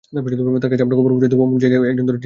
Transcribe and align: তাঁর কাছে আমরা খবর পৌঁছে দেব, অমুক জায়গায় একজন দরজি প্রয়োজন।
তাঁর 0.61 0.69
কাছে 0.71 0.83
আমরা 0.85 0.95
খবর 0.99 1.11
পৌঁছে 1.15 1.27
দেব, 1.31 1.39
অমুক 1.45 1.57
জায়গায় 1.63 1.79
একজন 1.91 2.05
দরজি 2.05 2.05
প্রয়োজন। 2.05 2.17